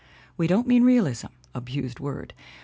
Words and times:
We 0.35 0.47
don't 0.47 0.65
mean 0.65 0.81
realism 0.83 1.27
abused 1.53 1.99
word! 1.99 2.33